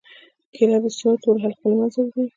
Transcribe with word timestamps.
کېله 0.55 0.77
د 0.83 0.85
سترګو 0.95 1.21
تور 1.23 1.35
حلقې 1.43 1.65
له 1.69 1.75
منځه 1.79 1.99
وړي. 2.03 2.23